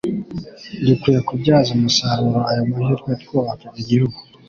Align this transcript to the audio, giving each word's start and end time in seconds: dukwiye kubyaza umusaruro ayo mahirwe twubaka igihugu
dukwiye 0.85 1.19
kubyaza 1.27 1.69
umusaruro 1.77 2.39
ayo 2.49 2.61
mahirwe 2.71 3.11
twubaka 3.21 3.67
igihugu 3.81 4.17